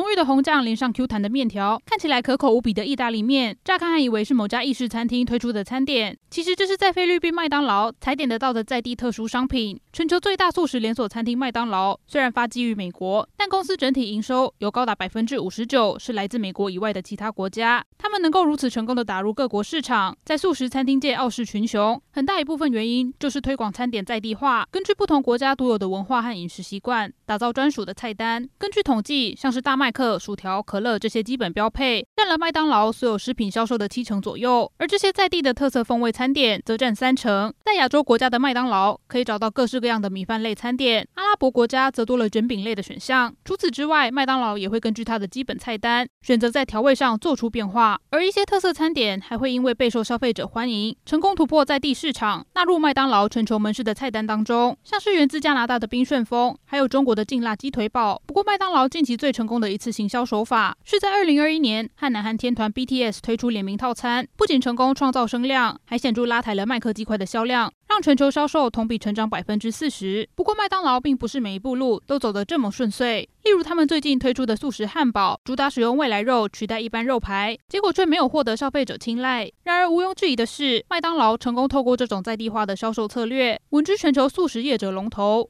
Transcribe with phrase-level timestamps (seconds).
[0.00, 9.78] 浓郁的红酱连上 Q 弹的面条，看起来可口无比的意大利面，乍看还以为是某家意式餐厅推出的餐点，其实这是在菲律宾麦当劳才点得到的在地特殊商品。
[9.92, 17.84] 全球最大速食连锁餐厅麦当劳虽然发迹于美国，但公司整体营收有高达百分之五十九是来自美国以外的其他国家。
[17.98, 28.48] 他们能够如此成功的打入各国市场，在速食餐厅界傲视群雄，很大一部分原因就是推广餐点在地化，根据不同国家独有的文化和饮食习惯，打造专属的菜单。
[28.56, 37.52] 根据统计，像是大麦克、薯条、可乐这些基本标配，占了麦当劳所有食品销售的七成左右，而这些在地的特色风味餐点则占三成。
[37.64, 43.34] 在亚洲国家的麦当劳，可以找到各式各样的米饭类餐点；阿拉伯国家则多了卷饼类的选项。
[43.44, 48.00] 除此之外，麦当劳也会根据它的基本菜单，选择在调味上做出变化。
[48.10, 54.76] 而一些特色餐点还会因为备受消费者欢迎，成功突破在地市场，纳入麦当劳全球门市的菜单当中。
[54.82, 58.20] 像是源自加拿大的冰顺风，还有中国的劲辣鸡腿堡。
[58.26, 70.28] 不过，麦当劳近期最成功的一次行销手法是在二零二一年和南韩天团 BTS 推出联名套餐，不仅成功创造声量，还显著拉抬了麦克鸡块的销量，让全球销售同比成长百分之四十。
[70.34, 79.50] 不过麦当劳并不是每一步路都走得这么顺遂，例如他们最近推出的速食汉堡，主打使用未来肉取代一般肉排，结果却没有获得消费者青睐。
[79.62, 85.48] 然而毋庸置疑的是，麦当劳成功透过这种在地化的销售策略，稳居全球速食业者龙头。